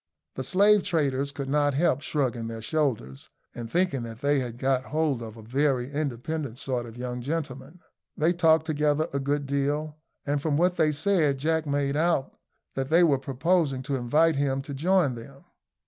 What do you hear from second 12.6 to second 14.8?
that they were proposing to invite him to